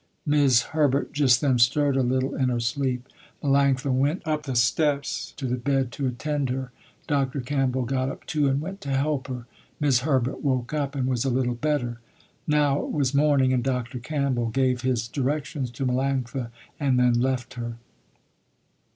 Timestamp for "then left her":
16.97-17.75